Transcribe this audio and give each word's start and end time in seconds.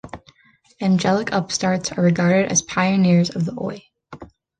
Angelic 0.81 1.31
Upstarts 1.31 1.91
are 1.91 2.01
regarded 2.01 2.51
as 2.51 2.63
pioneers 2.63 3.29
of 3.29 3.45
the 3.45 3.51
Oi! 3.61 3.83